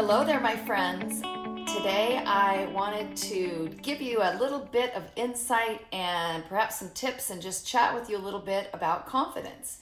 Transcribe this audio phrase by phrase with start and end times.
[0.00, 1.22] Hello there, my friends.
[1.72, 7.30] Today I wanted to give you a little bit of insight and perhaps some tips
[7.30, 9.78] and just chat with you a little bit about confidence.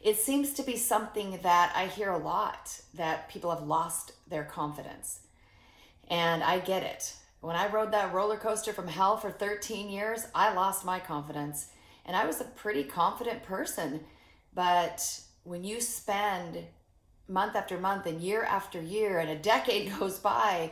[0.00, 4.42] It seems to be something that I hear a lot that people have lost their
[4.42, 5.20] confidence.
[6.10, 7.14] And I get it.
[7.40, 11.68] When I rode that roller coaster from hell for 13 years, I lost my confidence.
[12.04, 14.00] And I was a pretty confident person.
[14.52, 16.66] But when you spend
[17.28, 20.70] month after month and year after year and a decade goes by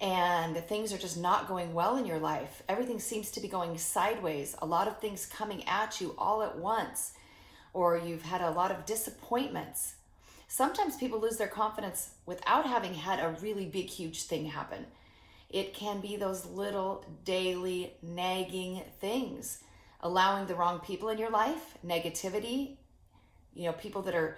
[0.00, 3.78] and things are just not going well in your life, everything seems to be going
[3.78, 7.12] sideways, a lot of things coming at you all at once,
[7.72, 9.94] or you've had a lot of disappointments.
[10.48, 14.86] Sometimes people lose their confidence without having had a really big, huge thing happen.
[15.48, 19.62] It can be those little daily nagging things,
[20.00, 22.76] allowing the wrong people in your life, negativity,
[23.54, 24.36] you know, people that are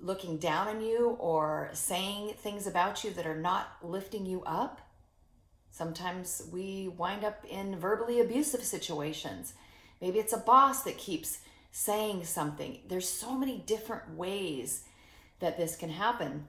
[0.00, 4.80] looking down on you or saying things about you that are not lifting you up.
[5.70, 9.54] Sometimes we wind up in verbally abusive situations.
[10.00, 11.38] Maybe it's a boss that keeps
[11.70, 12.80] saying something.
[12.88, 14.84] There's so many different ways
[15.40, 16.46] that this can happen.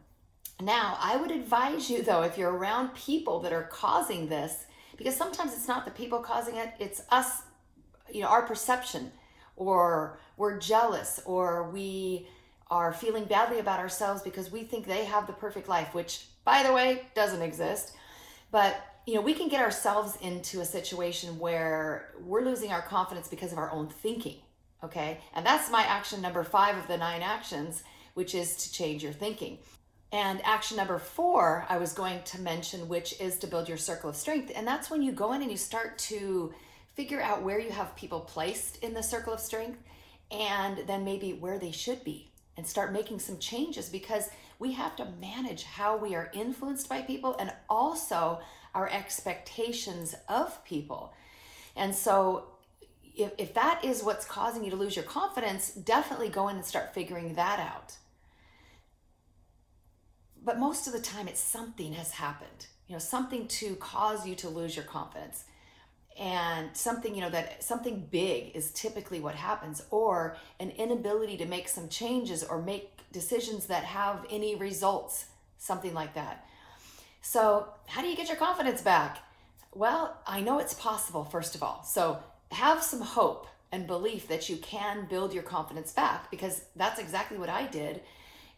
[0.61, 4.65] Now, I would advise you though, if you're around people that are causing this,
[4.97, 7.43] because sometimes it's not the people causing it, it's us,
[8.11, 9.11] you know, our perception,
[9.55, 12.27] or we're jealous, or we
[12.69, 16.63] are feeling badly about ourselves because we think they have the perfect life, which, by
[16.63, 17.95] the way, doesn't exist.
[18.51, 23.29] But you know, we can get ourselves into a situation where we're losing our confidence
[23.29, 24.35] because of our own thinking.
[24.83, 25.21] Okay.
[25.33, 27.83] And that's my action number five of the nine actions,
[28.15, 29.59] which is to change your thinking.
[30.11, 34.09] And action number four, I was going to mention, which is to build your circle
[34.09, 34.51] of strength.
[34.55, 36.53] And that's when you go in and you start to
[36.93, 39.79] figure out where you have people placed in the circle of strength
[40.31, 44.95] and then maybe where they should be and start making some changes because we have
[44.95, 48.39] to manage how we are influenced by people and also
[48.73, 51.13] our expectations of people.
[51.75, 52.45] And so,
[53.15, 56.65] if, if that is what's causing you to lose your confidence, definitely go in and
[56.65, 57.95] start figuring that out.
[60.43, 64.35] But most of the time, it's something has happened, you know, something to cause you
[64.35, 65.43] to lose your confidence
[66.19, 71.45] and something you know that something big is typically what happens or an inability to
[71.45, 75.25] make some changes or make decisions that have any results
[75.57, 76.45] something like that.
[77.21, 79.19] So how do you get your confidence back?
[79.73, 81.83] Well i know it's possible first of all.
[81.83, 82.19] So
[82.51, 87.37] have some hope and belief that you can build your confidence back because that's exactly
[87.37, 88.01] what i did.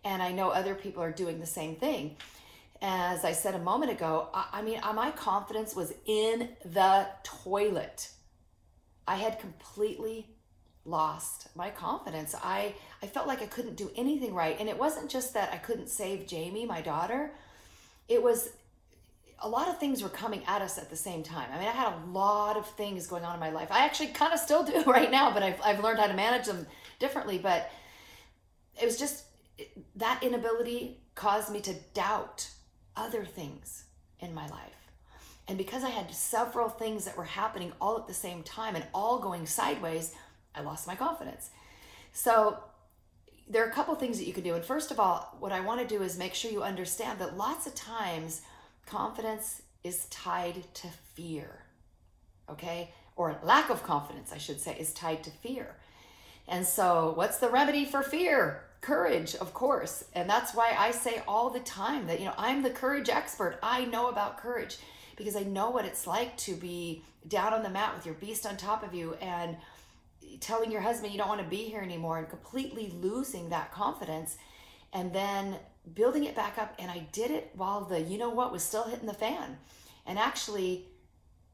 [0.04, 2.16] And i know other people are doing the same thing
[2.82, 8.10] as I said a moment ago, I, I mean, my confidence was in the toilet.
[9.08, 10.28] I had completely
[10.86, 12.36] lost my confidence.
[12.42, 15.58] I I felt like I couldn't do anything right, and it wasn't just that I
[15.58, 17.32] couldn't save Jamie, my daughter.
[18.08, 18.50] It was
[19.42, 21.50] a lot of things were coming at us at the same time.
[21.54, 23.70] I mean, I had a lot of things going on in my life.
[23.72, 26.46] I actually kind of still do right now, but I've I've learned how to manage
[26.46, 26.66] them
[27.00, 27.38] differently.
[27.38, 27.72] But
[28.82, 29.26] it was just
[29.96, 32.50] that inability caused me to doubt
[32.96, 33.86] other things
[34.20, 34.92] in my life.
[35.48, 38.86] And because I had several things that were happening all at the same time and
[38.94, 40.14] all going sideways,
[40.54, 41.50] I lost my confidence.
[42.12, 42.60] So
[43.50, 44.54] there are a couple things that you can do.
[44.54, 47.36] And first of all, what I want to do is make sure you understand that
[47.36, 48.44] lots of times
[48.86, 51.64] confidence is tied to fear.
[52.48, 52.92] Okay?
[53.16, 55.76] Or lack of confidence, I should say, is tied to fear.
[56.48, 58.64] And so, what's the remedy for fear?
[58.82, 60.06] Courage of course.
[60.14, 63.60] And that's why i say all the time that you know i'm the courage expert.
[63.62, 64.78] I know about courage
[65.16, 68.46] because i know what it's like to be down on the mat with your beast
[68.46, 69.58] on top of you and
[70.40, 74.38] telling your husband you don't want to be here anymore and completely losing that confidence
[74.94, 75.58] and then
[75.94, 76.74] building it back up.
[76.80, 79.58] And i did it while the you know what was still hitting the fan.
[80.06, 80.86] And actually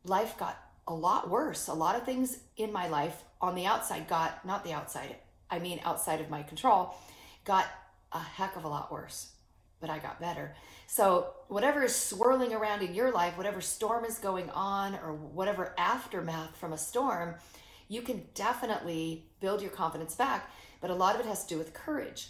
[0.04, 1.68] life got a lot worse.
[1.68, 5.16] A lot of things in my life on the outside got not the outside
[5.50, 6.96] i mean outside of my control
[7.46, 7.68] got
[8.12, 9.32] a heck of a lot worse,
[9.80, 10.56] but I got better.
[10.88, 15.74] So, whatever is swirling around in your life, whatever storm is going on, or whatever
[15.78, 17.36] aftermath from a storm,
[17.88, 20.50] you can definitely build your confidence back.
[20.82, 22.30] But a lot of it has to do with courage.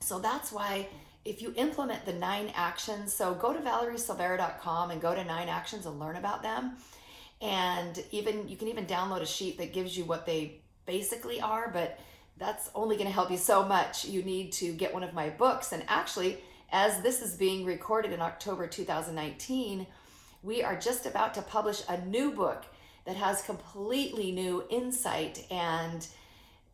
[0.00, 0.88] So, that's why
[1.24, 5.86] if you implement the nine actions, so go to valeriesilveira.com and go to nine actions
[5.86, 6.76] and learn about them.
[7.40, 11.70] And even you can even download a sheet that gives you what they basically are,
[11.72, 11.98] but
[12.38, 14.04] that's only going to help you so much.
[14.04, 15.72] You need to get one of my books.
[15.72, 16.38] And actually,
[16.70, 19.86] as this is being recorded in October 2019,
[20.42, 22.64] we are just about to publish a new book
[23.04, 26.06] that has completely new insight and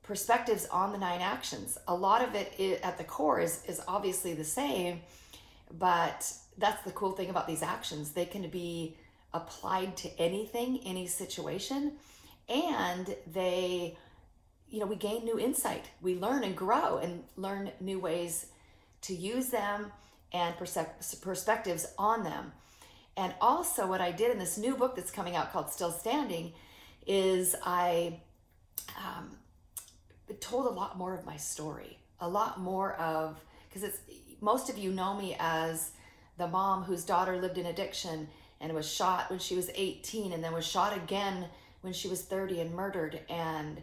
[0.02, 1.76] perspectives on the nine actions.
[1.86, 5.00] A lot of it at the core is, is obviously the same,
[5.78, 8.12] but that's the cool thing about these actions.
[8.12, 8.96] They can be
[9.34, 11.92] applied to anything, any situation,
[12.48, 13.96] and they,
[14.70, 15.86] you know, we gain new insight.
[16.00, 18.46] We learn and grow and learn new ways
[19.02, 19.92] to use them
[20.32, 22.52] and perspectives on them.
[23.16, 26.52] And also, what I did in this new book that's coming out called Still Standing
[27.06, 28.20] is I
[28.96, 29.30] um,
[30.40, 33.98] told a lot more of my story, a lot more of, because it's
[34.40, 35.92] most of you know me as
[36.36, 38.28] the mom whose daughter lived in addiction
[38.60, 41.46] and was shot when she was 18 and then was shot again
[41.80, 43.80] when she was 30 and murdered and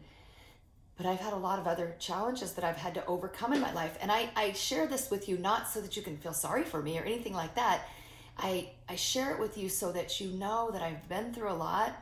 [0.98, 3.74] but I've had a lot of other challenges that I've had to overcome in my
[3.74, 3.98] life.
[4.02, 6.82] And I, I share this with you not so that you can feel sorry for
[6.82, 7.82] me or anything like that.
[8.38, 11.54] I, I share it with you so that you know that I've been through a
[11.54, 11.94] lot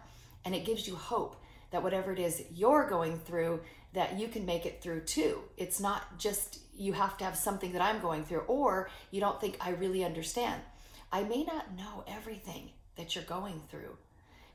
[0.45, 1.41] and it gives you hope
[1.71, 3.61] that whatever it is you're going through,
[3.93, 5.39] that you can make it through too.
[5.57, 9.41] It's not just you have to have something that I'm going through or you don't
[9.41, 10.61] think I really understand.
[11.11, 13.97] I may not know everything that you're going through,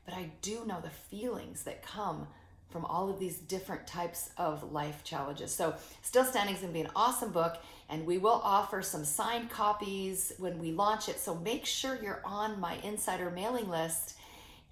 [0.05, 2.27] but I do know the feelings that come
[2.69, 5.53] from all of these different types of life challenges.
[5.53, 7.57] So, Still Standing is going to be an awesome book,
[7.89, 11.19] and we will offer some signed copies when we launch it.
[11.19, 14.15] So, make sure you're on my insider mailing list.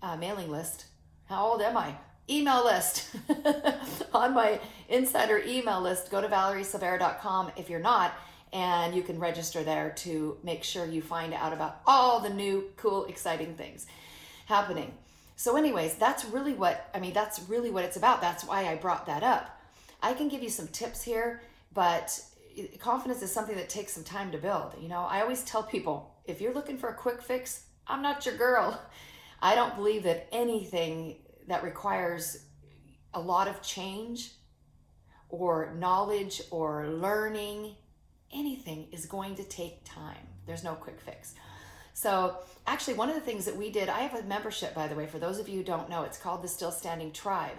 [0.01, 0.85] Uh, mailing list.
[1.25, 1.95] How old am I?
[2.29, 3.15] Email list.
[4.13, 4.59] on my
[4.89, 8.13] insider email list, go to valeriesilveira.com if you're not,
[8.53, 12.65] and you can register there to make sure you find out about all the new,
[12.77, 13.87] cool, exciting things
[14.45, 14.93] happening.
[15.37, 18.21] So, anyways, that's really what I mean, that's really what it's about.
[18.21, 19.61] That's why I brought that up.
[20.01, 21.43] I can give you some tips here,
[21.75, 22.19] but
[22.79, 24.73] confidence is something that takes some time to build.
[24.81, 28.25] You know, I always tell people if you're looking for a quick fix, I'm not
[28.25, 28.81] your girl.
[29.41, 31.17] I don't believe that anything
[31.47, 32.45] that requires
[33.13, 34.31] a lot of change
[35.29, 37.75] or knowledge or learning,
[38.33, 40.27] anything is going to take time.
[40.47, 41.35] There's no quick fix.
[41.97, 42.35] So,
[42.67, 45.07] actually, one of the things that we did, I have a membership, by the way,
[45.07, 47.57] for those of you who don't know, it's called the Still Standing Tribe,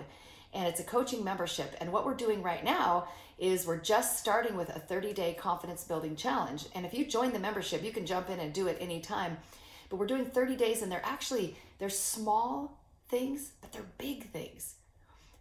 [0.55, 1.75] and it's a coaching membership.
[1.81, 5.83] And what we're doing right now is we're just starting with a 30 day confidence
[5.83, 6.67] building challenge.
[6.77, 9.39] And if you join the membership, you can jump in and do it anytime.
[9.91, 14.77] But we're doing 30 days, and they're actually they're small things, but they're big things.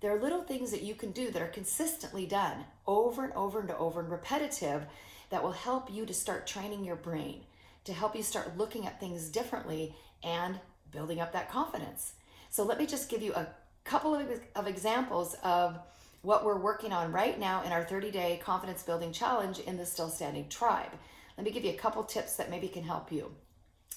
[0.01, 3.59] There are little things that you can do that are consistently done over and over
[3.59, 4.88] and over and repetitive
[5.29, 7.41] that will help you to start training your brain
[7.88, 10.60] to help you start looking at things differently and
[10.92, 12.13] building up that confidence.
[12.50, 13.48] So, let me just give you a
[13.84, 15.80] couple of, of examples of
[16.22, 19.86] what we're working on right now in our 30 day confidence building challenge in the
[19.86, 20.92] Still Standing Tribe.
[21.38, 23.31] Let me give you a couple tips that maybe can help you.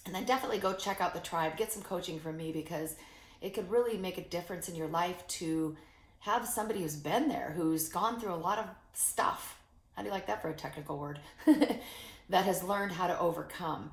[0.07, 2.97] And then definitely go check out the tribe, get some coaching from me because
[3.41, 5.77] it could really make a difference in your life to
[6.21, 9.59] have somebody who's been there, who's gone through a lot of stuff.
[9.95, 11.19] How do you like that for a technical word?
[12.31, 13.91] that has learned how to overcome.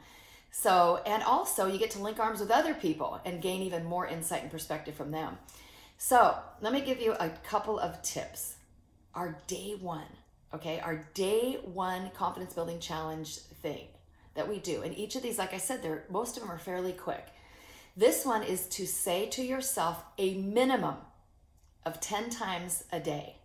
[0.51, 4.07] So, and also you get to link arms with other people and gain even more
[4.07, 5.37] insight and perspective from them.
[5.97, 8.55] So, let me give you a couple of tips.
[9.13, 10.07] Our day one,
[10.53, 13.87] okay, our day one confidence building challenge thing
[14.35, 14.83] that we do.
[14.83, 17.25] And each of these, like I said, they're most of them are fairly quick.
[17.97, 20.97] This one is to say to yourself a minimum
[21.83, 23.37] of 10 times a day.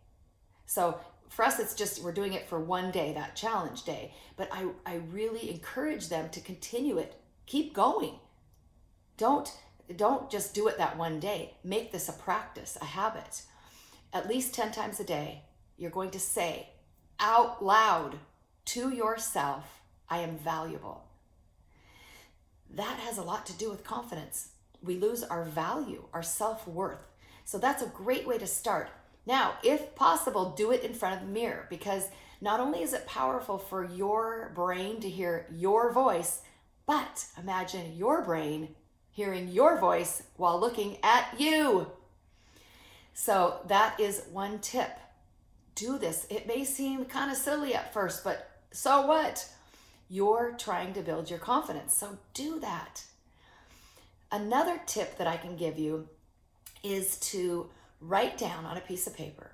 [0.67, 1.01] So
[1.33, 4.13] for us it's just we're doing it for one day that challenge day.
[4.37, 7.15] But i i really encourage them to continue it.
[7.47, 8.15] Keep going.
[9.17, 9.51] Don't
[9.97, 11.55] don't just do it that one day.
[11.65, 13.43] Make this a practice a habit.
[14.13, 15.45] At least 10 times a day
[15.79, 16.69] you're going to say
[17.19, 18.19] out loud
[18.67, 21.05] to yourself i am valuable.
[22.69, 24.49] That has a lot to do with confidence.
[24.83, 27.07] We lose our value our self-worth.
[27.47, 28.91] So that's a great way to start
[29.27, 32.09] now, if possible, do it in front of the mirror because
[32.41, 36.43] not only is it powerful for your brain to hear your voice,
[36.87, 38.75] but imagine your brain
[39.13, 41.87] hearing your voice while looking at you.
[43.15, 44.99] So, that is one tip.
[45.75, 46.27] Do this.
[46.31, 49.49] It may seem kind of silly at first, but so what?
[50.09, 51.95] You're trying to build your confidence.
[51.95, 53.05] So, do that.
[54.33, 56.09] Another tip that I can give you
[56.83, 57.71] is to
[58.03, 59.53] write down on a piece of paper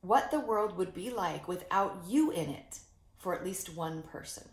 [0.00, 2.80] what the world would be like without you in it
[3.16, 4.46] for at least one person.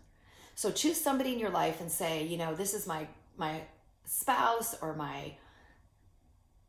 [0.54, 3.06] So choose somebody in your life and say, you know, this is my
[3.36, 3.62] my
[4.04, 5.34] spouse or my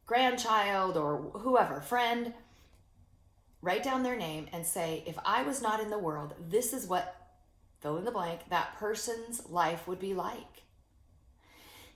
[0.06, 2.34] grandchild or whoever, friend.
[3.62, 6.86] Write down their name and say, if I was not in the world, this is
[6.86, 7.16] what
[7.80, 10.64] fill in the blank that person's life would be like.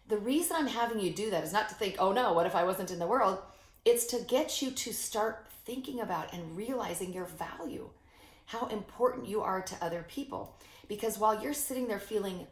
[0.08, 2.56] The reason I'm having you do that is not to think, oh no, what if
[2.56, 3.40] I wasn't in the world?
[3.86, 7.90] It's to get you to start thinking about and realizing your value.
[8.48, 10.56] how important you are to other people.
[10.88, 12.48] Because while you're sitting there feeling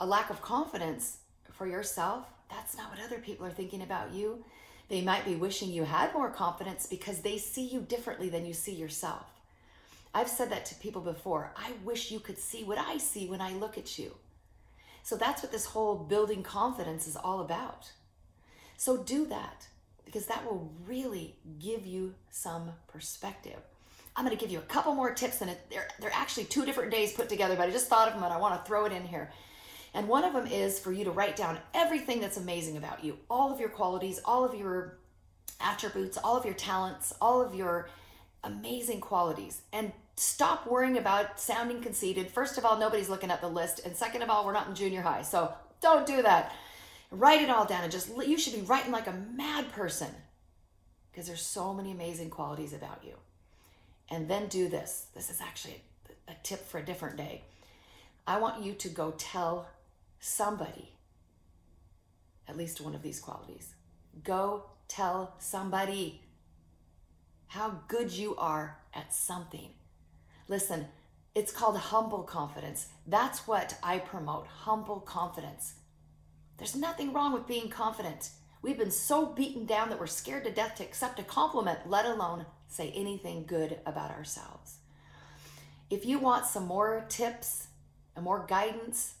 [0.00, 1.18] a lack of confidence
[1.52, 4.42] for yourself, that's not what other people are thinking about you.
[4.88, 8.54] They might be wishing you had more confidence because they see you differently than you
[8.54, 9.26] see yourself.
[10.14, 11.52] I've said that to people before.
[11.56, 14.14] I wish you could see what I see when I look at you.
[15.02, 17.92] So that's what this whole building confidence is all about.
[18.78, 19.66] So do that
[20.14, 23.58] because that will really give you some perspective.
[24.14, 26.92] I'm going to give you a couple more tips, and they're, they're actually two different
[26.92, 28.92] days put together, but I just thought of them and I want to throw it
[28.92, 29.32] in here.
[29.92, 33.18] And one of them is for you to write down everything that's amazing about you,
[33.28, 34.98] all of your qualities, all of your
[35.60, 37.88] attributes, all of your talents, all of your
[38.44, 42.30] amazing qualities, and stop worrying about sounding conceited.
[42.30, 44.76] First of all, nobody's looking at the list, and second of all, we're not in
[44.76, 46.54] junior high, so don't do that.
[47.14, 50.10] Write it all down and just you should be writing like a mad person
[51.10, 53.14] because there's so many amazing qualities about you.
[54.10, 55.06] And then do this.
[55.14, 55.80] This is actually
[56.26, 57.42] a, tip for a different day.
[58.26, 59.68] I want you to go tell
[60.18, 60.90] somebody
[62.48, 63.74] at least one of these qualities.
[64.24, 66.20] Go tell somebody
[67.46, 69.70] how good you are at something.
[70.48, 70.88] Listen,
[71.34, 72.88] it's called humble confidence.
[73.06, 75.74] That's what I promote humble confidence.
[76.58, 78.30] There's nothing wrong with being confident.
[78.62, 82.06] We've been so beaten down that we're scared to death to accept a compliment, let
[82.06, 84.78] alone say anything good about ourselves.
[85.90, 87.68] If you want some more tips
[88.16, 89.14] and more guidance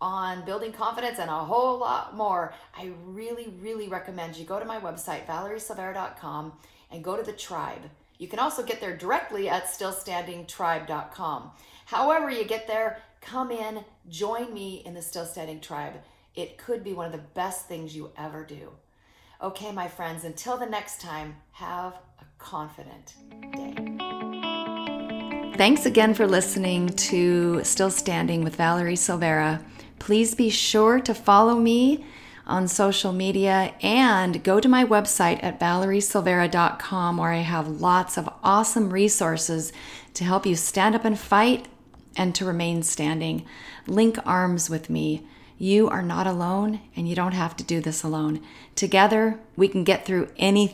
[0.00, 4.64] on building confidence and a whole lot more, I really, really recommend you go to
[4.64, 6.52] my website, valeriesilveira.com,
[6.90, 7.82] and go to the tribe.
[8.18, 11.50] You can also get there directly at stillstandingtribe.com.
[11.86, 15.94] However, you get there, come in, join me in the Still Standing Tribe.
[16.34, 18.70] It could be one of the best things you ever do.
[19.42, 23.14] Okay, my friends, until the next time, have a confident
[23.52, 23.74] day.
[25.56, 29.64] Thanks again for listening to Still Standing with Valerie Silveira.
[30.00, 32.04] Please be sure to follow me
[32.46, 38.28] on social media and go to my website at valeriesilveira.com where I have lots of
[38.42, 39.72] awesome resources
[40.14, 41.68] to help you stand up and fight
[42.16, 43.46] and to remain standing.
[43.86, 45.26] Link arms with me.
[45.64, 48.42] You are not alone and you don't have to do this alone.
[48.74, 50.68] Together, we can get through anything